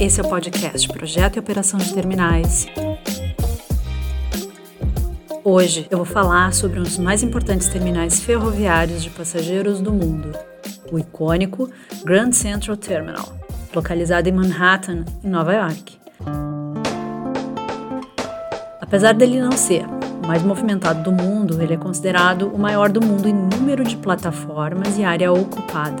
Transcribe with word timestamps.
Esse 0.00 0.20
é 0.20 0.24
o 0.24 0.28
podcast 0.28 0.88
Projeto 0.88 1.36
e 1.36 1.38
Operação 1.38 1.78
de 1.78 1.94
Terminais. 1.94 2.66
Hoje 5.44 5.86
eu 5.90 5.98
vou 5.98 6.06
falar 6.06 6.52
sobre 6.52 6.80
um 6.80 6.82
dos 6.82 6.98
mais 6.98 7.22
importantes 7.22 7.68
terminais 7.68 8.18
ferroviários 8.18 9.00
de 9.00 9.10
passageiros 9.10 9.80
do 9.80 9.92
mundo, 9.92 10.32
o 10.90 10.98
icônico 10.98 11.70
Grand 12.04 12.32
Central 12.32 12.76
Terminal, 12.76 13.32
localizado 13.72 14.28
em 14.28 14.32
Manhattan, 14.32 15.04
em 15.22 15.28
Nova 15.28 15.54
York. 15.54 16.03
Apesar 18.94 19.12
dele 19.12 19.40
não 19.40 19.50
ser 19.50 19.84
o 20.22 20.24
mais 20.24 20.40
movimentado 20.44 21.02
do 21.02 21.10
mundo, 21.10 21.60
ele 21.60 21.74
é 21.74 21.76
considerado 21.76 22.46
o 22.46 22.56
maior 22.56 22.88
do 22.88 23.04
mundo 23.04 23.28
em 23.28 23.34
número 23.34 23.82
de 23.82 23.96
plataformas 23.96 24.96
e 24.96 25.02
área 25.02 25.32
ocupada. 25.32 26.00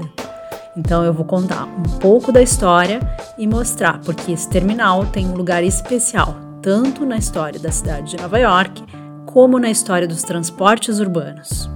Então 0.76 1.02
eu 1.02 1.12
vou 1.12 1.24
contar 1.24 1.64
um 1.64 1.98
pouco 1.98 2.30
da 2.30 2.40
história 2.40 3.00
e 3.36 3.48
mostrar 3.48 3.98
porque 3.98 4.30
esse 4.30 4.48
terminal 4.48 5.04
tem 5.06 5.26
um 5.26 5.34
lugar 5.34 5.64
especial, 5.64 6.36
tanto 6.62 7.04
na 7.04 7.16
história 7.16 7.58
da 7.58 7.72
cidade 7.72 8.12
de 8.12 8.22
Nova 8.22 8.38
York, 8.38 8.84
como 9.26 9.58
na 9.58 9.72
história 9.72 10.06
dos 10.06 10.22
transportes 10.22 11.00
urbanos. 11.00 11.68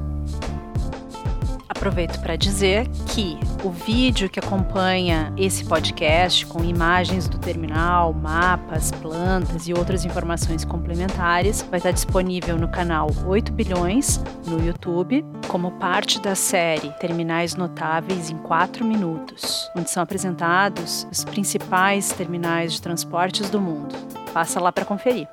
Aproveito 1.79 2.19
para 2.19 2.35
dizer 2.35 2.89
que 3.07 3.39
o 3.63 3.71
vídeo 3.71 4.29
que 4.29 4.41
acompanha 4.41 5.33
esse 5.37 5.65
podcast, 5.65 6.45
com 6.45 6.65
imagens 6.65 7.29
do 7.29 7.39
terminal, 7.39 8.13
mapas, 8.13 8.91
plantas 8.91 9.69
e 9.69 9.73
outras 9.73 10.05
informações 10.05 10.65
complementares, 10.65 11.63
vai 11.63 11.79
estar 11.79 11.93
disponível 11.93 12.57
no 12.57 12.67
canal 12.67 13.09
8 13.25 13.53
Bilhões 13.53 14.21
no 14.45 14.61
YouTube, 14.61 15.25
como 15.47 15.71
parte 15.79 16.21
da 16.21 16.35
série 16.35 16.91
Terminais 16.99 17.55
Notáveis 17.55 18.29
em 18.29 18.39
4 18.39 18.85
Minutos, 18.85 19.71
onde 19.77 19.89
são 19.89 20.03
apresentados 20.03 21.07
os 21.13 21.25
principais 21.25 22.11
terminais 22.11 22.73
de 22.73 22.83
transportes 22.83 23.51
do 23.51 23.61
mundo. 23.61 23.95
Passa 24.35 24.59
lá 24.59 24.73
para 24.73 24.85
conferir. 24.85 25.29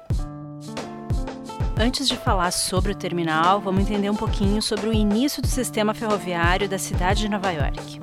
Antes 1.78 2.08
de 2.08 2.16
falar 2.16 2.52
sobre 2.52 2.94
o 2.94 2.96
terminal, 2.96 3.60
vamos 3.60 3.82
entender 3.82 4.10
um 4.10 4.16
pouquinho 4.16 4.62
sobre 4.62 4.88
o 4.88 4.94
início 4.94 5.42
do 5.42 5.48
sistema 5.48 5.94
ferroviário 5.94 6.70
da 6.70 6.78
cidade 6.78 7.20
de 7.20 7.30
Nova 7.30 7.52
York. 7.52 8.00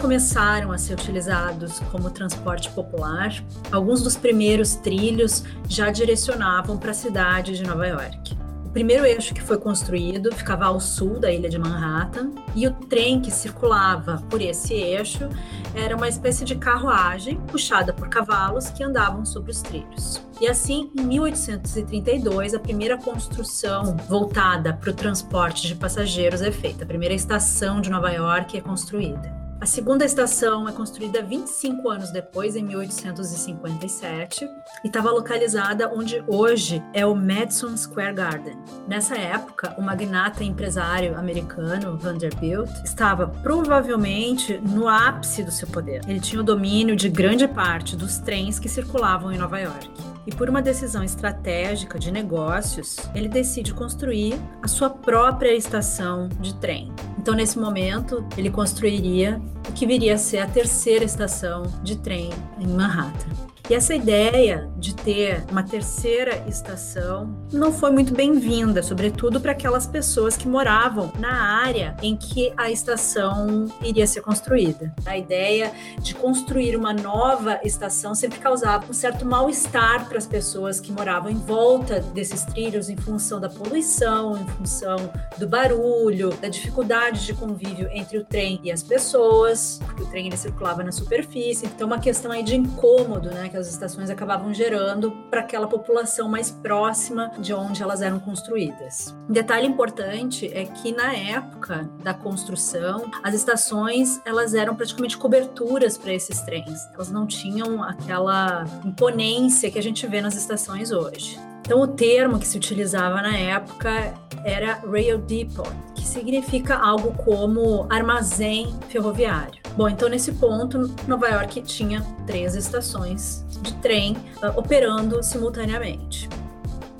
Começaram 0.00 0.70
a 0.70 0.78
ser 0.78 0.94
utilizados 0.94 1.80
como 1.90 2.10
transporte 2.10 2.70
popular, 2.70 3.32
alguns 3.72 4.02
dos 4.02 4.16
primeiros 4.16 4.76
trilhos 4.76 5.42
já 5.68 5.90
direcionavam 5.90 6.78
para 6.78 6.92
a 6.92 6.94
cidade 6.94 7.56
de 7.56 7.64
Nova 7.64 7.86
York. 7.86 8.36
O 8.64 8.68
primeiro 8.70 9.04
eixo 9.04 9.34
que 9.34 9.42
foi 9.42 9.58
construído 9.58 10.32
ficava 10.32 10.66
ao 10.66 10.78
sul 10.78 11.18
da 11.18 11.32
ilha 11.32 11.48
de 11.48 11.58
Manhattan 11.58 12.30
e 12.54 12.66
o 12.68 12.72
trem 12.72 13.20
que 13.20 13.30
circulava 13.30 14.22
por 14.30 14.40
esse 14.40 14.74
eixo 14.74 15.28
era 15.74 15.96
uma 15.96 16.08
espécie 16.08 16.44
de 16.44 16.54
carruagem 16.54 17.36
puxada 17.48 17.92
por 17.92 18.08
cavalos 18.08 18.70
que 18.70 18.84
andavam 18.84 19.24
sobre 19.24 19.50
os 19.50 19.60
trilhos. 19.60 20.22
E 20.40 20.46
assim, 20.46 20.90
em 20.96 21.02
1832, 21.02 22.54
a 22.54 22.60
primeira 22.60 22.96
construção 22.96 23.96
voltada 24.08 24.74
para 24.74 24.90
o 24.90 24.94
transporte 24.94 25.66
de 25.66 25.74
passageiros 25.74 26.42
é 26.42 26.52
feita. 26.52 26.84
A 26.84 26.86
primeira 26.86 27.14
estação 27.14 27.80
de 27.80 27.90
Nova 27.90 28.10
York 28.10 28.56
é 28.56 28.60
construída. 28.60 29.35
A 29.58 29.64
segunda 29.64 30.04
estação 30.04 30.68
é 30.68 30.72
construída 30.72 31.22
25 31.22 31.88
anos 31.88 32.10
depois, 32.10 32.56
em 32.56 32.62
1857, 32.62 34.44
e 34.84 34.86
estava 34.86 35.10
localizada 35.10 35.90
onde 35.94 36.22
hoje 36.26 36.82
é 36.92 37.06
o 37.06 37.14
Madison 37.14 37.74
Square 37.74 38.12
Garden. 38.12 38.58
Nessa 38.86 39.16
época, 39.16 39.74
o 39.78 39.82
magnata 39.82 40.44
empresário 40.44 41.16
americano 41.16 41.96
Vanderbilt 41.96 42.68
estava 42.84 43.28
provavelmente 43.28 44.58
no 44.58 44.86
ápice 44.88 45.42
do 45.42 45.50
seu 45.50 45.66
poder. 45.68 46.02
Ele 46.06 46.20
tinha 46.20 46.42
o 46.42 46.44
domínio 46.44 46.94
de 46.94 47.08
grande 47.08 47.48
parte 47.48 47.96
dos 47.96 48.18
trens 48.18 48.58
que 48.58 48.68
circulavam 48.68 49.32
em 49.32 49.38
Nova 49.38 49.58
York 49.58 49.90
e 50.26 50.34
por 50.34 50.50
uma 50.50 50.60
decisão 50.60 51.02
estratégica 51.02 51.98
de 51.98 52.10
negócios, 52.10 52.96
ele 53.14 53.28
decide 53.28 53.72
construir 53.72 54.34
a 54.62 54.68
sua 54.68 54.90
própria 54.90 55.54
estação 55.54 56.28
de 56.40 56.54
trem. 56.56 56.92
Então, 57.18 57.34
nesse 57.34 57.58
momento, 57.58 58.26
ele 58.36 58.50
construiria 58.50 59.40
o 59.68 59.72
que 59.72 59.86
viria 59.86 60.14
a 60.14 60.18
ser 60.18 60.38
a 60.38 60.46
terceira 60.46 61.04
estação 61.04 61.62
de 61.82 61.96
trem 61.96 62.30
em 62.58 62.66
Manhattan. 62.66 63.45
E 63.68 63.74
essa 63.74 63.96
ideia 63.96 64.70
de 64.76 64.94
ter 64.94 65.44
uma 65.50 65.64
terceira 65.64 66.44
estação 66.46 67.36
não 67.52 67.72
foi 67.72 67.90
muito 67.90 68.14
bem-vinda, 68.14 68.80
sobretudo 68.80 69.40
para 69.40 69.50
aquelas 69.50 69.88
pessoas 69.88 70.36
que 70.36 70.46
moravam 70.46 71.12
na 71.18 71.32
área 71.64 71.96
em 72.00 72.16
que 72.16 72.52
a 72.56 72.70
estação 72.70 73.66
iria 73.82 74.06
ser 74.06 74.20
construída. 74.20 74.94
A 75.04 75.18
ideia 75.18 75.72
de 76.00 76.14
construir 76.14 76.76
uma 76.76 76.92
nova 76.92 77.58
estação 77.64 78.14
sempre 78.14 78.38
causava 78.38 78.86
um 78.88 78.92
certo 78.92 79.26
mal-estar 79.26 80.08
para 80.08 80.18
as 80.18 80.26
pessoas 80.28 80.78
que 80.78 80.92
moravam 80.92 81.28
em 81.28 81.34
volta 81.34 81.98
desses 81.98 82.44
trilhos 82.44 82.88
em 82.88 82.96
função 82.96 83.40
da 83.40 83.48
poluição, 83.48 84.36
em 84.38 84.46
função 84.46 85.10
do 85.38 85.48
barulho, 85.48 86.30
da 86.40 86.46
dificuldade 86.46 87.26
de 87.26 87.34
convívio 87.34 87.88
entre 87.90 88.16
o 88.16 88.24
trem 88.24 88.60
e 88.62 88.70
as 88.70 88.84
pessoas, 88.84 89.80
porque 89.84 90.04
o 90.04 90.06
trem 90.06 90.28
ele 90.28 90.36
circulava 90.36 90.84
na 90.84 90.92
superfície. 90.92 91.66
Então, 91.66 91.88
uma 91.88 91.98
questão 91.98 92.30
aí 92.30 92.44
de 92.44 92.54
incômodo, 92.54 93.28
né? 93.30 93.50
Que 93.56 93.60
as 93.60 93.68
estações 93.68 94.10
acabavam 94.10 94.52
gerando 94.52 95.10
para 95.30 95.40
aquela 95.40 95.66
população 95.66 96.28
mais 96.28 96.50
próxima 96.50 97.32
de 97.38 97.54
onde 97.54 97.82
elas 97.82 98.02
eram 98.02 98.20
construídas. 98.20 99.16
Um 99.28 99.32
detalhe 99.32 99.66
importante 99.66 100.46
é 100.52 100.66
que 100.66 100.92
na 100.92 101.14
época 101.14 101.88
da 102.02 102.12
construção, 102.12 103.10
as 103.22 103.34
estações 103.34 104.20
elas 104.26 104.52
eram 104.52 104.76
praticamente 104.76 105.16
coberturas 105.16 105.96
para 105.96 106.12
esses 106.12 106.40
trens. 106.42 106.86
Elas 106.92 107.10
não 107.10 107.26
tinham 107.26 107.82
aquela 107.82 108.64
imponência 108.84 109.70
que 109.70 109.78
a 109.78 109.82
gente 109.82 110.06
vê 110.06 110.20
nas 110.20 110.34
estações 110.34 110.92
hoje. 110.92 111.40
Então, 111.66 111.80
o 111.80 111.88
termo 111.88 112.38
que 112.38 112.46
se 112.46 112.56
utilizava 112.56 113.20
na 113.20 113.36
época 113.36 114.14
era 114.44 114.74
Rail 114.88 115.18
Depot, 115.18 115.68
que 115.96 116.06
significa 116.06 116.76
algo 116.76 117.12
como 117.24 117.88
armazém 117.90 118.72
ferroviário. 118.88 119.60
Bom, 119.76 119.88
então 119.88 120.08
nesse 120.08 120.30
ponto, 120.30 120.94
Nova 121.08 121.26
York 121.26 121.60
tinha 121.62 122.06
três 122.24 122.54
estações 122.54 123.44
de 123.62 123.74
trem 123.78 124.16
uh, 124.36 124.56
operando 124.56 125.20
simultaneamente. 125.24 126.28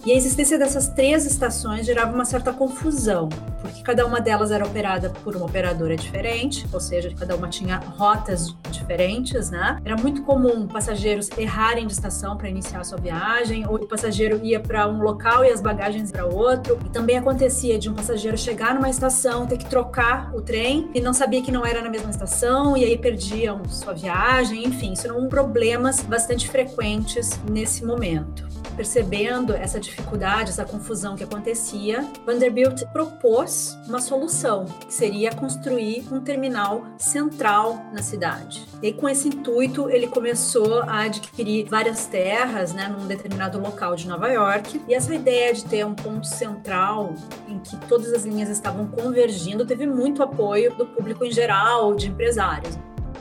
E 0.07 0.13
a 0.13 0.15
existência 0.15 0.57
dessas 0.57 0.89
três 0.89 1.27
estações 1.27 1.85
gerava 1.85 2.15
uma 2.15 2.25
certa 2.25 2.53
confusão, 2.53 3.29
porque 3.61 3.83
cada 3.83 4.07
uma 4.07 4.21
delas 4.21 4.53
era 4.53 4.65
operada 4.65 5.11
por 5.11 5.35
uma 5.35 5.47
operadora 5.47 5.97
diferente, 5.97 6.65
ou 6.73 6.79
seja, 6.79 7.13
cada 7.13 7.35
uma 7.35 7.49
tinha 7.49 7.79
rotas 7.79 8.55
diferentes, 8.71 9.51
né? 9.51 9.81
Era 9.85 9.97
muito 9.97 10.23
comum 10.23 10.69
passageiros 10.69 11.29
errarem 11.37 11.89
de 11.89 11.93
estação 11.93 12.37
para 12.37 12.49
iniciar 12.49 12.83
a 12.83 12.85
sua 12.85 12.99
viagem, 12.99 13.67
ou 13.67 13.75
o 13.75 13.89
passageiro 13.89 14.39
ia 14.45 14.61
para 14.61 14.87
um 14.87 15.03
local 15.03 15.45
e 15.45 15.51
as 15.51 15.61
bagagens 15.61 16.13
para 16.13 16.25
outro. 16.25 16.79
E 16.87 16.89
também 16.91 17.19
acontecia 17.19 17.77
de 17.77 17.91
um 17.91 17.95
passageiro 17.95 18.39
chegar 18.39 18.77
numa 18.77 18.89
estação, 18.89 19.45
ter 19.45 19.59
que 19.59 19.67
trocar 19.67 20.33
o 20.33 20.41
trem 20.41 20.89
e 20.95 21.01
não 21.01 21.13
sabia 21.13 21.43
que 21.43 21.51
não 21.51 21.67
era 21.67 21.83
na 21.83 21.91
mesma 21.91 22.11
estação 22.11 22.77
e 22.77 22.85
aí 22.85 22.97
perdiam 22.97 23.65
sua 23.65 23.93
viagem, 23.93 24.69
enfim, 24.69 24.93
isso 24.93 25.09
eram 25.09 25.29
problemas 25.29 26.01
bastante 26.03 26.49
frequentes 26.49 27.41
nesse 27.51 27.85
momento. 27.85 28.46
Percebendo 28.77 29.55
essa 29.55 29.81
dificuldade, 29.81 30.51
essa 30.51 30.65
confusão 30.65 31.17
que 31.17 31.25
acontecia, 31.25 32.07
Vanderbilt 32.27 32.85
propôs 32.93 33.77
uma 33.89 34.01
solução, 34.01 34.67
que 34.67 34.93
seria 34.93 35.33
construir 35.33 36.07
um 36.13 36.21
terminal 36.21 36.85
central 36.99 37.83
na 37.93 38.03
cidade. 38.03 38.67
E 38.83 38.93
com 38.93 39.09
esse 39.09 39.29
intuito, 39.29 39.89
ele 39.89 40.07
começou 40.07 40.83
a 40.83 41.05
adquirir 41.05 41.67
várias 41.69 42.07
terras, 42.07 42.75
né, 42.75 42.87
num 42.87 43.07
determinado 43.07 43.59
local 43.59 43.97
de 43.97 44.07
Nova 44.07 44.29
York. 44.29 44.83
E 44.87 44.95
essa 44.95 45.15
ideia 45.15 45.55
de 45.55 45.65
ter 45.65 45.87
um 45.87 45.95
ponto 45.95 46.27
central 46.27 47.15
em 47.49 47.59
que 47.59 47.77
todas 47.87 48.13
as 48.13 48.25
linhas 48.25 48.51
estavam 48.51 48.87
convergindo 48.87 49.65
teve 49.65 49.87
muito 49.87 50.23
apoio 50.23 50.75
do 50.75 50.85
público 50.85 51.25
em 51.25 51.33
geral, 51.33 51.95
de 51.95 52.09
empresários 52.09 52.77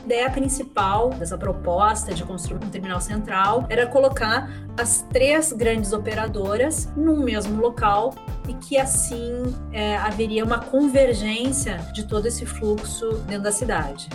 ideia 0.06 0.30
principal 0.30 1.10
dessa 1.10 1.36
proposta 1.36 2.14
de 2.14 2.24
construir 2.24 2.64
um 2.64 2.70
terminal 2.70 3.00
central 3.00 3.66
era 3.68 3.86
colocar 3.88 4.48
as 4.78 5.02
três 5.12 5.52
grandes 5.52 5.92
operadoras 5.92 6.88
num 6.96 7.22
mesmo 7.22 7.60
local 7.60 8.14
e 8.48 8.54
que 8.54 8.78
assim 8.78 9.42
é, 9.72 9.96
haveria 9.96 10.44
uma 10.44 10.60
convergência 10.60 11.78
de 11.92 12.04
todo 12.04 12.26
esse 12.26 12.46
fluxo 12.46 13.14
dentro 13.26 13.42
da 13.42 13.52
cidade. 13.52 14.08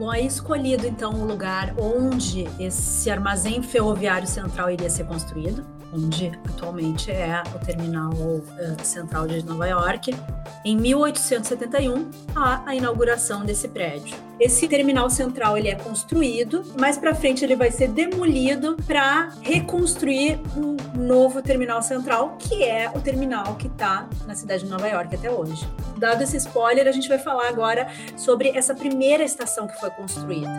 Bom, 0.00 0.10
aí 0.10 0.24
escolhido 0.24 0.86
então 0.86 1.12
o 1.12 1.26
lugar 1.26 1.74
onde 1.76 2.48
esse 2.58 3.10
armazém 3.10 3.62
ferroviário 3.62 4.26
central 4.26 4.70
iria 4.70 4.88
ser 4.88 5.04
construído, 5.04 5.62
onde 5.92 6.32
atualmente 6.48 7.10
é 7.10 7.42
o 7.54 7.58
terminal 7.58 8.10
uh, 8.10 8.82
central 8.82 9.26
de 9.26 9.44
Nova 9.44 9.66
York. 9.66 10.16
Em 10.64 10.74
1871, 10.74 12.08
há 12.34 12.62
a 12.64 12.74
inauguração 12.74 13.44
desse 13.44 13.68
prédio. 13.68 14.16
Esse 14.40 14.66
terminal 14.66 15.10
central 15.10 15.58
ele 15.58 15.68
é 15.68 15.74
construído, 15.74 16.64
mais 16.80 16.96
para 16.96 17.14
frente 17.14 17.44
ele 17.44 17.54
vai 17.54 17.70
ser 17.70 17.88
demolido 17.88 18.78
para 18.86 19.28
reconstruir 19.42 20.40
um 20.56 20.76
novo 20.98 21.42
terminal 21.42 21.82
central, 21.82 22.38
que 22.38 22.64
é 22.64 22.88
o 22.88 23.02
terminal 23.02 23.54
que 23.56 23.66
está 23.66 24.08
na 24.26 24.34
cidade 24.34 24.64
de 24.64 24.70
Nova 24.70 24.88
York 24.88 25.14
até 25.14 25.30
hoje. 25.30 25.68
Dado 26.00 26.22
esse 26.22 26.38
spoiler, 26.38 26.88
a 26.88 26.92
gente 26.92 27.10
vai 27.10 27.18
falar 27.18 27.46
agora 27.46 27.86
sobre 28.16 28.48
essa 28.56 28.74
primeira 28.74 29.22
estação 29.22 29.66
que 29.66 29.78
foi 29.78 29.90
construída. 29.90 30.50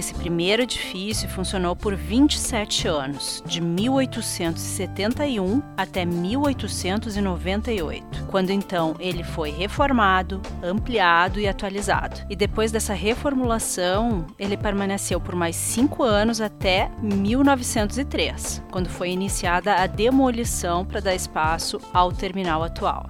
Esse 0.00 0.14
primeiro 0.14 0.62
edifício 0.62 1.28
funcionou 1.28 1.76
por 1.76 1.94
27 1.94 2.88
anos, 2.88 3.42
de 3.44 3.60
1871 3.60 5.62
até 5.76 6.06
1898, 6.06 8.24
quando 8.30 8.48
então 8.48 8.96
ele 8.98 9.22
foi 9.22 9.50
reformado, 9.50 10.40
ampliado 10.62 11.38
e 11.38 11.46
atualizado. 11.46 12.22
E 12.30 12.36
depois 12.36 12.72
dessa 12.72 12.94
reformulação, 12.94 14.26
ele 14.38 14.56
permaneceu 14.56 15.20
por 15.20 15.34
mais 15.34 15.54
cinco 15.54 16.02
anos 16.02 16.40
até 16.40 16.90
1903, 17.02 18.64
quando 18.70 18.88
foi 18.88 19.10
iniciada 19.10 19.74
a 19.74 19.86
demolição 19.86 20.82
para 20.82 21.00
dar 21.00 21.14
espaço 21.14 21.78
ao 21.92 22.10
terminal 22.10 22.62
atual 22.62 23.06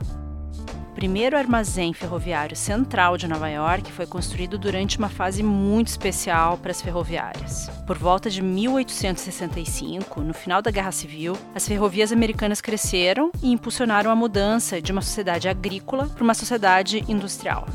primeiro 0.91 1.37
armazém 1.37 1.93
ferroviário 1.93 2.57
central 2.57 3.17
de 3.17 3.27
Nova 3.29 3.49
York 3.49 3.91
foi 3.93 4.07
construído 4.07 4.59
durante 4.59 4.99
uma 4.99 5.09
fase 5.09 5.43
muito 5.43 5.89
especial 5.89 6.59
para 6.59 6.71
as 6.71 6.83
ferroviárias. 6.83 7.71
Por 7.87 7.97
volta 7.97 8.29
de 8.29 8.43
1865, 8.43 10.21
no 10.21 10.35
final 10.35 10.61
da 10.61 10.71
Guerra 10.71 10.93
Civil, 10.93 11.37
as 11.55 11.67
ferrovias 11.67 12.13
americanas 12.13 12.61
cresceram 12.61 13.31
e 13.43 13.53
impulsionaram 13.53 14.11
a 14.11 14.17
mudança 14.17 14.81
de 14.81 14.93
uma 14.93 15.03
sociedade 15.03 15.49
agrícola 15.49 16.07
para 16.07 16.25
uma 16.25 16.35
sociedade 16.35 17.05
industrial. 17.09 17.67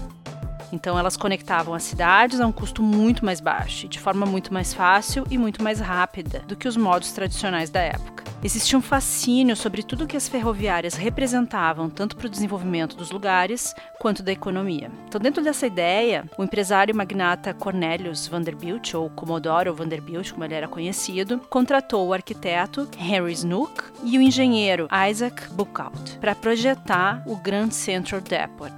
Então 0.71 0.99
elas 0.99 1.15
conectavam 1.15 1.73
as 1.73 1.83
cidades 1.83 2.41
a 2.41 2.45
um 2.45 2.51
custo 2.51 2.83
muito 2.83 3.23
mais 3.23 3.39
baixo, 3.39 3.87
de 3.87 3.97
forma 3.97 4.25
muito 4.25 4.53
mais 4.53 4.73
fácil 4.73 5.25
e 5.29 5.37
muito 5.37 5.63
mais 5.63 5.79
rápida 5.79 6.39
do 6.47 6.55
que 6.55 6.67
os 6.67 6.75
modos 6.75 7.13
tradicionais 7.13 7.69
da 7.69 7.79
época. 7.79 8.24
Existia 8.45 8.77
um 8.77 8.81
fascínio 8.81 9.55
sobre 9.55 9.81
tudo 9.81 10.03
o 10.03 10.07
que 10.07 10.15
as 10.15 10.29
ferroviárias 10.29 10.93
representavam, 10.93 11.89
tanto 11.89 12.15
para 12.15 12.27
o 12.27 12.29
desenvolvimento 12.29 12.95
dos 12.95 13.09
lugares 13.09 13.73
quanto 13.97 14.21
da 14.21 14.31
economia. 14.31 14.91
Então, 15.07 15.19
dentro 15.19 15.43
dessa 15.43 15.65
ideia, 15.65 16.29
o 16.37 16.43
empresário 16.43 16.95
magnata 16.95 17.55
Cornelius 17.55 18.27
Vanderbilt, 18.27 18.93
ou 18.93 19.09
Comodoro 19.09 19.73
Vanderbilt, 19.73 20.31
como 20.31 20.43
ele 20.43 20.53
era 20.53 20.67
conhecido, 20.67 21.39
contratou 21.49 22.07
o 22.07 22.13
arquiteto 22.13 22.87
Henry 22.99 23.33
Snook 23.33 23.83
e 24.03 24.15
o 24.15 24.21
engenheiro 24.21 24.87
Isaac 25.09 25.51
Buckout 25.51 26.19
para 26.19 26.35
projetar 26.35 27.23
o 27.25 27.35
Grand 27.37 27.71
Central 27.71 28.21
Depot, 28.21 28.71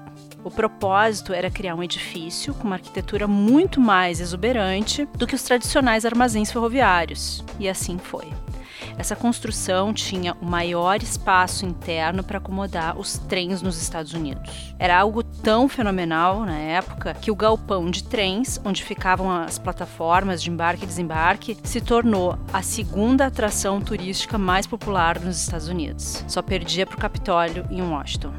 o 0.46 0.50
propósito 0.50 1.34
era 1.34 1.52
criar 1.52 1.76
um 1.76 1.84
edifício 1.84 2.54
com 2.54 2.64
uma 2.64 2.78
arquitetura 2.78 3.28
muito 3.28 3.82
mais 3.82 4.22
exuberante 4.22 5.06
do 5.18 5.28
que 5.28 5.36
os 5.36 5.44
tradicionais 5.44 6.06
armazéns 6.06 6.54
ferroviários. 6.54 7.44
E 7.60 7.68
assim 7.68 7.98
foi. 7.98 8.32
Essa 8.98 9.16
construção 9.16 9.94
tinha 9.94 10.36
o 10.42 10.46
maior 10.46 11.04
espaço 11.04 11.66
interno 11.66 12.24
para 12.24 12.40
acomodar 12.40 12.98
os 12.98 13.20
trens 13.20 13.62
nos 13.62 13.80
Estados 13.80 14.14
Unidos. 14.14 14.74
Era 14.80 14.98
algo 15.00 15.22
tão 15.22 15.70
fenomenal 15.70 16.44
na 16.44 16.58
época 16.58 17.14
que 17.14 17.30
o 17.30 17.36
galpão 17.36 17.92
de 17.92 18.04
trens, 18.04 18.60
onde 18.66 18.84
ficavam 18.84 19.30
as 19.30 19.60
plataformas 19.60 20.42
de 20.42 20.50
embarque 20.50 20.84
e 20.84 20.88
desembarque, 20.88 21.58
se 21.64 21.80
tornou 21.80 22.40
a 22.52 22.64
segunda 22.64 23.28
atração 23.28 23.80
turística 23.80 24.36
mais 24.36 24.66
popular 24.66 25.20
nos 25.20 25.40
Estados 25.40 25.68
Unidos. 25.68 26.26
Só 26.28 26.42
perdia 26.42 26.88
para 26.88 26.98
o 26.98 27.00
Capitólio 27.00 27.68
em 27.70 27.84
Washington. 27.84 28.34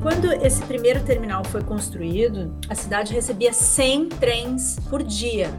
Quando 0.00 0.32
esse 0.32 0.62
primeiro 0.62 1.04
terminal 1.04 1.44
foi 1.44 1.62
construído, 1.62 2.54
a 2.70 2.74
cidade 2.74 3.12
recebia 3.12 3.52
100 3.52 4.08
trens 4.08 4.78
por 4.88 5.02
dia 5.02 5.52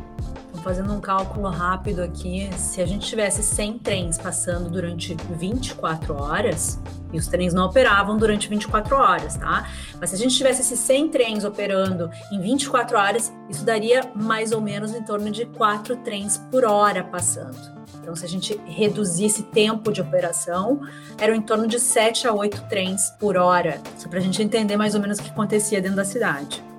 fazendo 0.61 0.93
um 0.93 0.99
cálculo 0.99 1.49
rápido 1.49 2.01
aqui, 2.01 2.49
se 2.57 2.81
a 2.81 2.85
gente 2.85 3.07
tivesse 3.07 3.43
100 3.43 3.79
trens 3.79 4.17
passando 4.17 4.69
durante 4.69 5.15
24 5.31 6.15
horas, 6.15 6.79
e 7.11 7.17
os 7.17 7.27
trens 7.27 7.53
não 7.53 7.65
operavam 7.65 8.17
durante 8.17 8.47
24 8.47 8.95
horas, 8.95 9.35
tá? 9.35 9.67
Mas 9.99 10.11
se 10.11 10.15
a 10.15 10.19
gente 10.19 10.35
tivesse 10.35 10.61
esses 10.61 10.79
100 10.79 11.09
trens 11.09 11.43
operando 11.43 12.09
em 12.31 12.39
24 12.39 12.97
horas, 12.97 13.33
isso 13.49 13.65
daria 13.65 14.09
mais 14.15 14.51
ou 14.51 14.61
menos 14.61 14.93
em 14.93 15.03
torno 15.03 15.29
de 15.29 15.45
4 15.45 15.97
trens 15.97 16.37
por 16.49 16.63
hora 16.63 17.03
passando. 17.03 17.57
Então, 18.01 18.15
se 18.15 18.25
a 18.25 18.29
gente 18.29 18.59
reduzisse 18.65 19.43
tempo 19.43 19.91
de 19.91 20.01
operação, 20.01 20.81
era 21.19 21.35
em 21.35 21.41
torno 21.41 21.67
de 21.67 21.79
7 21.79 22.27
a 22.27 22.33
8 22.33 22.63
trens 22.63 23.11
por 23.19 23.37
hora, 23.37 23.79
só 23.97 24.07
para 24.07 24.19
a 24.19 24.21
gente 24.21 24.41
entender 24.41 24.77
mais 24.77 24.95
ou 24.95 25.01
menos 25.01 25.19
o 25.19 25.23
que 25.23 25.29
acontecia 25.29 25.81
dentro 25.81 25.97
da 25.97 26.05
cidade. 26.05 26.70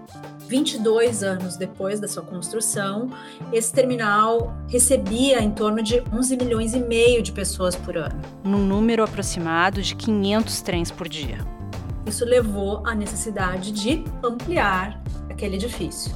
22 0.52 1.22
anos 1.22 1.56
depois 1.56 1.98
da 1.98 2.06
sua 2.06 2.22
construção, 2.22 3.08
esse 3.50 3.72
terminal 3.72 4.54
recebia 4.68 5.42
em 5.42 5.50
torno 5.50 5.82
de 5.82 6.02
11 6.12 6.36
milhões 6.36 6.74
e 6.74 6.78
meio 6.78 7.22
de 7.22 7.32
pessoas 7.32 7.74
por 7.74 7.96
ano. 7.96 8.20
Num 8.44 8.58
número 8.58 9.02
aproximado 9.02 9.80
de 9.80 9.96
500 9.96 10.60
trens 10.60 10.90
por 10.90 11.08
dia. 11.08 11.38
Isso 12.04 12.26
levou 12.26 12.86
à 12.86 12.94
necessidade 12.94 13.72
de 13.72 14.04
ampliar 14.22 15.02
aquele 15.30 15.54
edifício. 15.54 16.12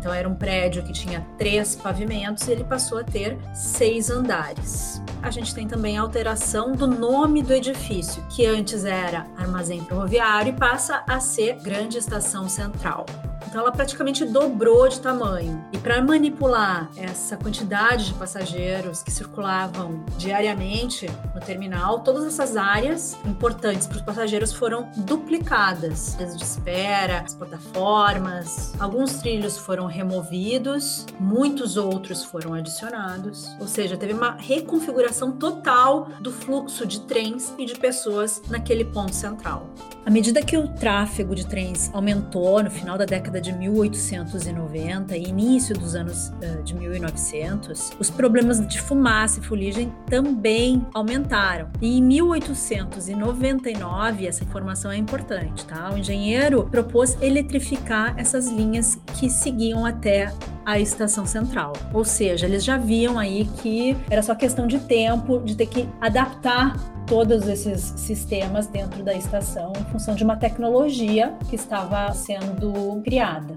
Então, 0.00 0.14
era 0.14 0.26
um 0.26 0.34
prédio 0.34 0.82
que 0.82 0.94
tinha 0.94 1.26
três 1.36 1.76
pavimentos 1.76 2.48
e 2.48 2.52
ele 2.52 2.64
passou 2.64 2.98
a 2.98 3.04
ter 3.04 3.36
seis 3.54 4.08
andares. 4.08 5.00
A 5.22 5.30
gente 5.30 5.54
tem 5.54 5.68
também 5.68 5.98
a 5.98 6.00
alteração 6.00 6.72
do 6.72 6.86
nome 6.86 7.42
do 7.42 7.52
edifício, 7.52 8.24
que 8.30 8.46
antes 8.46 8.86
era 8.86 9.26
Armazém 9.36 9.84
Ferroviário 9.84 10.54
e 10.54 10.56
passa 10.56 11.04
a 11.06 11.20
ser 11.20 11.56
Grande 11.60 11.98
Estação 11.98 12.48
Central. 12.48 13.04
Então 13.50 13.62
ela 13.62 13.72
praticamente 13.72 14.24
dobrou 14.24 14.88
de 14.88 15.00
tamanho. 15.00 15.62
E 15.72 15.78
para 15.78 16.00
manipular 16.00 16.88
essa 16.96 17.36
quantidade 17.36 18.06
de 18.06 18.14
passageiros 18.14 19.02
que 19.02 19.10
circulavam 19.10 20.04
diariamente 20.16 21.10
no 21.34 21.40
terminal, 21.40 21.98
todas 21.98 22.24
essas 22.24 22.56
áreas 22.56 23.18
importantes 23.26 23.88
para 23.88 23.96
os 23.96 24.02
passageiros 24.02 24.52
foram 24.52 24.88
duplicadas. 24.98 26.16
As 26.20 26.36
de 26.36 26.44
espera, 26.44 27.22
as 27.26 27.34
plataformas, 27.34 28.72
alguns 28.78 29.14
trilhos 29.14 29.58
foram 29.58 29.86
removidos, 29.86 31.04
muitos 31.18 31.76
outros 31.76 32.22
foram 32.22 32.54
adicionados. 32.54 33.50
Ou 33.58 33.66
seja, 33.66 33.96
teve 33.96 34.12
uma 34.12 34.36
reconfiguração 34.38 35.32
total 35.32 36.08
do 36.20 36.30
fluxo 36.30 36.86
de 36.86 37.00
trens 37.00 37.52
e 37.58 37.66
de 37.66 37.74
pessoas 37.74 38.40
naquele 38.48 38.84
ponto 38.84 39.12
central. 39.12 39.66
À 40.06 40.10
medida 40.10 40.40
que 40.40 40.56
o 40.56 40.68
tráfego 40.68 41.34
de 41.34 41.46
trens 41.46 41.90
aumentou 41.92 42.62
no 42.62 42.70
final 42.70 42.96
da 42.96 43.04
década 43.04 43.39
de 43.40 43.52
1890 43.52 45.16
e 45.16 45.22
início 45.24 45.76
dos 45.76 45.94
anos 45.94 46.28
uh, 46.28 46.62
de 46.62 46.74
1900, 46.74 47.92
os 47.98 48.10
problemas 48.10 48.66
de 48.66 48.80
fumaça 48.80 49.40
e 49.40 49.42
fuligem 49.42 49.92
também 50.06 50.86
aumentaram. 50.94 51.68
E 51.80 51.98
em 51.98 52.02
1899, 52.02 54.26
essa 54.26 54.44
informação 54.44 54.90
é 54.90 54.96
importante, 54.96 55.64
tá? 55.66 55.90
O 55.92 55.98
engenheiro 55.98 56.66
propôs 56.70 57.16
eletrificar 57.20 58.14
essas 58.18 58.48
linhas 58.48 58.98
que 59.18 59.30
seguiam 59.30 59.86
até 59.86 60.32
a 60.70 60.78
estação 60.78 61.26
central. 61.26 61.72
Ou 61.92 62.04
seja, 62.04 62.46
eles 62.46 62.64
já 62.64 62.76
viam 62.76 63.18
aí 63.18 63.44
que 63.60 63.96
era 64.08 64.22
só 64.22 64.34
questão 64.34 64.66
de 64.66 64.78
tempo 64.78 65.40
de 65.40 65.56
ter 65.56 65.66
que 65.66 65.88
adaptar 66.00 66.76
todos 67.06 67.48
esses 67.48 67.92
sistemas 67.96 68.68
dentro 68.68 69.02
da 69.02 69.12
estação 69.12 69.72
em 69.78 69.84
função 69.90 70.14
de 70.14 70.22
uma 70.22 70.36
tecnologia 70.36 71.34
que 71.48 71.56
estava 71.56 72.12
sendo 72.14 73.00
criada. 73.02 73.56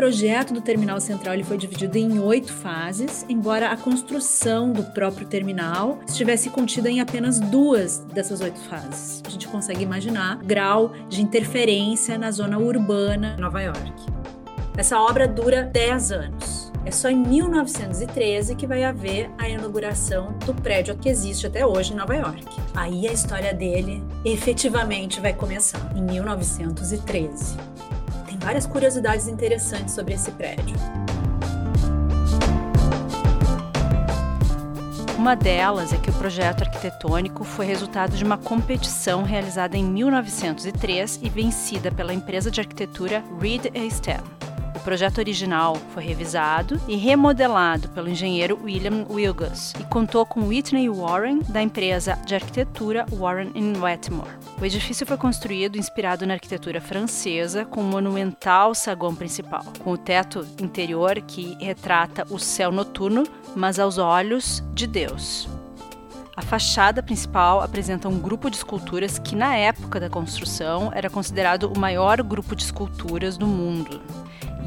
Projeto 0.00 0.54
do 0.54 0.62
terminal 0.62 0.98
central 0.98 1.34
ele 1.34 1.44
foi 1.44 1.58
dividido 1.58 1.98
em 1.98 2.18
oito 2.18 2.50
fases, 2.50 3.22
embora 3.28 3.68
a 3.68 3.76
construção 3.76 4.72
do 4.72 4.82
próprio 4.82 5.26
terminal 5.26 5.98
estivesse 6.08 6.48
contida 6.48 6.88
em 6.90 7.02
apenas 7.02 7.38
duas 7.38 7.98
dessas 7.98 8.40
oito 8.40 8.58
fases. 8.60 9.22
A 9.26 9.28
gente 9.28 9.46
consegue 9.46 9.82
imaginar 9.82 10.38
o 10.38 10.46
grau 10.46 10.94
de 11.06 11.20
interferência 11.20 12.16
na 12.16 12.30
zona 12.30 12.56
urbana 12.56 13.34
de 13.34 13.42
Nova 13.42 13.60
York. 13.60 13.92
Essa 14.74 14.98
obra 14.98 15.28
dura 15.28 15.64
10 15.64 16.12
anos. 16.12 16.72
É 16.86 16.90
só 16.90 17.10
em 17.10 17.18
1913 17.18 18.54
que 18.54 18.66
vai 18.66 18.82
haver 18.84 19.30
a 19.36 19.50
inauguração 19.50 20.32
do 20.46 20.54
prédio 20.54 20.96
que 20.96 21.10
existe 21.10 21.46
até 21.46 21.66
hoje 21.66 21.92
em 21.92 21.96
Nova 21.96 22.16
York. 22.16 22.46
Aí 22.74 23.06
a 23.06 23.12
história 23.12 23.52
dele 23.52 24.02
efetivamente 24.24 25.20
vai 25.20 25.34
começar, 25.34 25.92
em 25.94 26.00
1913. 26.00 27.58
Várias 28.40 28.66
curiosidades 28.66 29.28
interessantes 29.28 29.94
sobre 29.94 30.14
esse 30.14 30.30
prédio. 30.32 30.76
Uma 35.16 35.36
delas 35.36 35.92
é 35.92 35.98
que 35.98 36.08
o 36.08 36.14
projeto 36.14 36.62
arquitetônico 36.62 37.44
foi 37.44 37.66
resultado 37.66 38.16
de 38.16 38.24
uma 38.24 38.38
competição 38.38 39.22
realizada 39.22 39.76
em 39.76 39.84
1903 39.84 41.20
e 41.22 41.28
vencida 41.28 41.92
pela 41.92 42.14
empresa 42.14 42.50
de 42.50 42.58
arquitetura 42.58 43.22
Reed 43.38 43.66
Stem. 43.90 44.39
O 44.80 44.82
projeto 44.82 45.18
original 45.18 45.76
foi 45.92 46.02
revisado 46.02 46.80
e 46.88 46.96
remodelado 46.96 47.90
pelo 47.90 48.08
engenheiro 48.08 48.58
William 48.64 49.04
Wilgus 49.10 49.74
e 49.78 49.84
contou 49.84 50.24
com 50.24 50.48
Whitney 50.48 50.88
Warren, 50.88 51.40
da 51.50 51.60
empresa 51.60 52.18
de 52.24 52.34
arquitetura 52.34 53.04
Warren 53.12 53.52
Wetmore. 53.78 54.30
O 54.58 54.64
edifício 54.64 55.06
foi 55.06 55.18
construído 55.18 55.76
inspirado 55.76 56.26
na 56.26 56.32
arquitetura 56.32 56.80
francesa, 56.80 57.66
com 57.66 57.82
um 57.82 57.90
monumental 57.90 58.74
saguão 58.74 59.14
principal, 59.14 59.62
com 59.80 59.92
o 59.92 59.98
teto 59.98 60.46
interior 60.58 61.20
que 61.20 61.58
retrata 61.60 62.26
o 62.30 62.38
céu 62.38 62.72
noturno, 62.72 63.24
mas 63.54 63.78
aos 63.78 63.98
olhos 63.98 64.64
de 64.72 64.86
Deus. 64.86 65.46
A 66.34 66.40
fachada 66.40 67.02
principal 67.02 67.60
apresenta 67.60 68.08
um 68.08 68.18
grupo 68.18 68.48
de 68.48 68.56
esculturas 68.56 69.18
que, 69.18 69.36
na 69.36 69.54
época 69.54 70.00
da 70.00 70.08
construção, 70.08 70.90
era 70.94 71.10
considerado 71.10 71.70
o 71.70 71.78
maior 71.78 72.22
grupo 72.22 72.56
de 72.56 72.62
esculturas 72.62 73.36
do 73.36 73.46
mundo. 73.46 74.00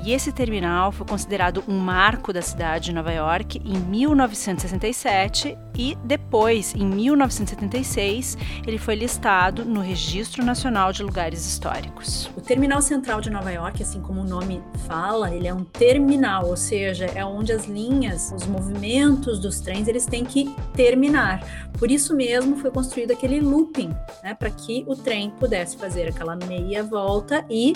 E 0.06 0.12
esse 0.12 0.34
terminal 0.34 0.92
foi 0.92 1.08
considerado 1.08 1.64
um 1.66 1.80
marco 1.80 2.34
da 2.34 2.42
cidade 2.42 2.86
de 2.86 2.94
Nova 2.94 3.14
York 3.14 3.62
em 3.64 3.80
1967 3.80 5.58
e 5.78 5.98
depois, 6.04 6.76
em 6.76 6.86
1976, 6.86 8.38
ele 8.68 8.78
foi 8.78 8.96
listado 8.96 9.64
no 9.64 9.80
Registro 9.80 10.44
Nacional 10.44 10.92
de 10.92 11.02
Lugares 11.02 11.46
Históricos. 11.46 12.30
O 12.36 12.42
Terminal 12.42 12.82
Central 12.82 13.22
de 13.22 13.30
Nova 13.30 13.50
York, 13.50 13.82
assim 13.82 14.02
como 14.02 14.20
o 14.22 14.26
nome 14.26 14.62
fala, 14.86 15.34
ele 15.34 15.48
é 15.48 15.54
um 15.54 15.64
terminal, 15.64 16.48
ou 16.48 16.58
seja, 16.58 17.06
é 17.06 17.24
onde 17.24 17.54
as 17.54 17.66
linhas, 17.66 18.34
os 18.36 18.46
movimentos 18.46 19.40
dos 19.40 19.62
trens, 19.62 19.88
eles 19.88 20.06
têm 20.06 20.26
que 20.26 20.54
terminar. 20.74 21.42
Por 21.80 21.90
isso 21.90 22.14
mesmo 22.14 22.58
foi 22.58 22.72
construído 22.72 23.12
aquele 23.12 23.40
looping, 23.40 23.96
né, 24.22 24.34
para 24.34 24.50
que 24.50 24.84
o 24.86 24.98
trem 24.98 25.30
pudesse 25.30 25.78
fazer 25.78 26.10
aquela 26.10 26.36
meia 26.36 26.84
volta 26.84 27.46
e 27.50 27.74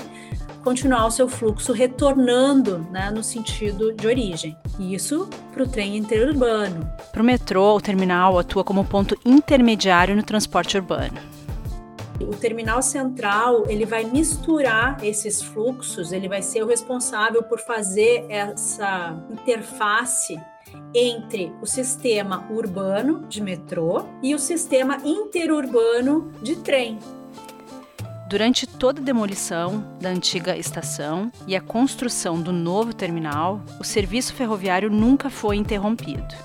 continuar 0.61 1.05
o 1.05 1.11
seu 1.11 1.29
fluxo 1.29 1.71
retornando 1.71 2.16
né, 2.91 3.11
no 3.11 3.23
sentido 3.23 3.93
de 3.93 4.07
origem. 4.07 4.57
Isso 4.79 5.29
para 5.53 5.63
o 5.63 5.67
trem 5.67 5.97
interurbano. 5.97 6.89
Para 7.11 7.21
o 7.21 7.25
metrô, 7.25 7.75
o 7.75 7.81
terminal 7.81 8.37
atua 8.37 8.63
como 8.63 8.85
ponto 8.85 9.17
intermediário 9.25 10.15
no 10.15 10.23
transporte 10.23 10.77
urbano. 10.77 11.17
O 12.19 12.35
terminal 12.35 12.81
central 12.81 13.65
ele 13.67 13.85
vai 13.85 14.03
misturar 14.03 14.97
esses 15.03 15.41
fluxos, 15.41 16.11
ele 16.11 16.27
vai 16.27 16.41
ser 16.41 16.63
o 16.63 16.67
responsável 16.67 17.43
por 17.43 17.59
fazer 17.59 18.25
essa 18.27 19.15
interface 19.29 20.39
entre 20.93 21.53
o 21.61 21.65
sistema 21.65 22.45
urbano 22.49 23.25
de 23.27 23.41
metrô 23.41 24.03
e 24.23 24.33
o 24.33 24.39
sistema 24.39 24.97
interurbano 25.05 26.31
de 26.41 26.55
trem. 26.57 26.97
Durante 28.29 28.67
toda 28.67 28.99
a 28.99 29.03
demolição 29.03 29.85
da 30.01 30.09
antiga 30.09 30.57
estação 30.57 31.31
e 31.47 31.55
a 31.55 31.61
construção 31.61 32.41
do 32.41 32.51
novo 32.51 32.93
terminal, 32.93 33.61
o 33.79 33.85
serviço 33.85 34.33
ferroviário 34.33 34.89
nunca 34.91 35.29
foi 35.29 35.55
interrompido. 35.55 36.35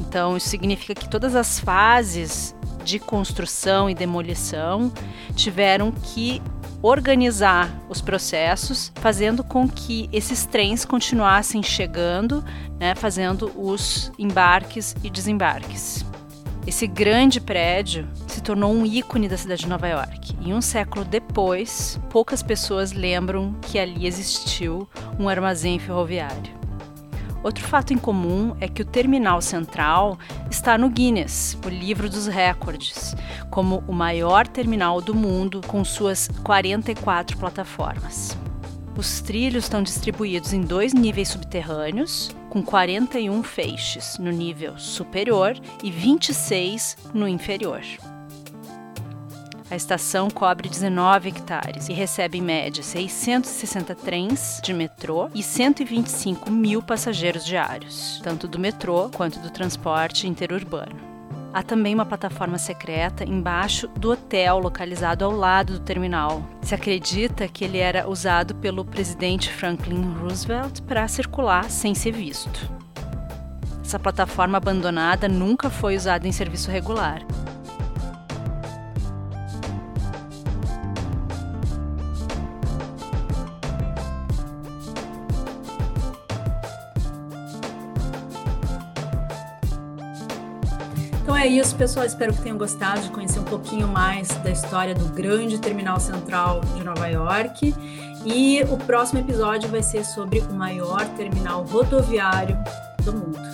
Então, 0.00 0.36
isso 0.36 0.48
significa 0.48 0.96
que 0.96 1.08
todas 1.08 1.36
as 1.36 1.60
fases 1.60 2.56
de 2.82 2.98
construção 2.98 3.88
e 3.88 3.94
demolição 3.94 4.92
tiveram 5.36 5.92
que 5.92 6.42
organizar 6.82 7.72
os 7.88 8.00
processos, 8.00 8.90
fazendo 8.96 9.44
com 9.44 9.68
que 9.68 10.08
esses 10.12 10.44
trens 10.44 10.84
continuassem 10.84 11.62
chegando, 11.62 12.44
né, 12.80 12.96
fazendo 12.96 13.52
os 13.56 14.10
embarques 14.18 14.96
e 15.04 15.10
desembarques. 15.10 16.04
Esse 16.66 16.86
grande 16.86 17.40
prédio 17.40 18.08
tornou 18.48 18.72
um 18.72 18.86
ícone 18.86 19.28
da 19.28 19.36
cidade 19.36 19.64
de 19.64 19.68
Nova 19.68 19.86
York. 19.86 20.34
E 20.40 20.54
um 20.54 20.62
século 20.62 21.04
depois, 21.04 22.00
poucas 22.08 22.42
pessoas 22.42 22.92
lembram 22.92 23.52
que 23.60 23.78
ali 23.78 24.06
existiu 24.06 24.88
um 25.20 25.28
armazém 25.28 25.78
ferroviário. 25.78 26.56
Outro 27.42 27.62
fato 27.62 27.92
em 27.92 27.98
comum 27.98 28.56
é 28.58 28.66
que 28.66 28.80
o 28.80 28.86
terminal 28.86 29.42
central 29.42 30.18
está 30.50 30.78
no 30.78 30.88
Guinness, 30.88 31.58
o 31.62 31.68
livro 31.68 32.08
dos 32.08 32.26
recordes, 32.26 33.14
como 33.50 33.84
o 33.86 33.92
maior 33.92 34.48
terminal 34.48 35.02
do 35.02 35.14
mundo 35.14 35.60
com 35.66 35.84
suas 35.84 36.26
44 36.42 37.36
plataformas. 37.36 38.34
Os 38.96 39.20
trilhos 39.20 39.64
estão 39.64 39.82
distribuídos 39.82 40.54
em 40.54 40.62
dois 40.62 40.94
níveis 40.94 41.28
subterrâneos, 41.28 42.34
com 42.48 42.62
41 42.62 43.42
feixes 43.42 44.16
no 44.18 44.30
nível 44.30 44.78
superior 44.78 45.54
e 45.84 45.90
26 45.90 46.96
no 47.12 47.28
inferior. 47.28 47.82
A 49.70 49.76
estação 49.76 50.30
cobre 50.30 50.66
19 50.66 51.28
hectares 51.28 51.90
e 51.90 51.92
recebe 51.92 52.38
em 52.38 52.42
média 52.42 52.82
660 52.82 53.94
trens 53.94 54.60
de 54.64 54.72
metrô 54.72 55.28
e 55.34 55.42
125 55.42 56.50
mil 56.50 56.82
passageiros 56.82 57.44
diários, 57.44 58.18
tanto 58.24 58.48
do 58.48 58.58
metrô 58.58 59.10
quanto 59.10 59.38
do 59.40 59.50
transporte 59.50 60.26
interurbano. 60.26 60.96
Há 61.52 61.62
também 61.62 61.94
uma 61.94 62.06
plataforma 62.06 62.56
secreta 62.56 63.24
embaixo 63.24 63.88
do 63.88 64.12
hotel 64.12 64.58
localizado 64.58 65.24
ao 65.24 65.32
lado 65.32 65.74
do 65.74 65.80
terminal. 65.80 66.42
Se 66.62 66.74
acredita 66.74 67.46
que 67.46 67.64
ele 67.64 67.78
era 67.78 68.08
usado 68.08 68.54
pelo 68.54 68.86
presidente 68.86 69.52
Franklin 69.52 70.14
Roosevelt 70.14 70.80
para 70.82 71.08
circular 71.08 71.70
sem 71.70 71.94
ser 71.94 72.12
visto. 72.12 72.70
Essa 73.84 73.98
plataforma 73.98 74.56
abandonada 74.56 75.28
nunca 75.28 75.68
foi 75.68 75.96
usada 75.96 76.26
em 76.26 76.32
serviço 76.32 76.70
regular. 76.70 77.22
É 91.38 91.46
isso, 91.46 91.76
pessoal. 91.76 92.04
Espero 92.04 92.32
que 92.32 92.42
tenham 92.42 92.58
gostado 92.58 93.00
de 93.00 93.10
conhecer 93.10 93.38
um 93.38 93.44
pouquinho 93.44 93.86
mais 93.86 94.28
da 94.38 94.50
história 94.50 94.94
do 94.94 95.04
grande 95.06 95.58
terminal 95.58 96.00
central 96.00 96.60
de 96.74 96.82
Nova 96.82 97.06
York. 97.06 97.74
E 98.24 98.62
o 98.68 98.76
próximo 98.76 99.20
episódio 99.20 99.68
vai 99.68 99.82
ser 99.82 100.04
sobre 100.04 100.40
o 100.40 100.52
maior 100.52 101.06
terminal 101.16 101.62
rodoviário 101.64 102.58
do 103.04 103.12
mundo. 103.12 103.47